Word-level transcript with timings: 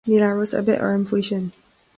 Níl 0.09 0.23
amhras 0.27 0.53
ar 0.59 0.65
bith 0.69 0.81
orm 0.87 1.05
faoi 1.13 1.23
sin. 1.29 1.45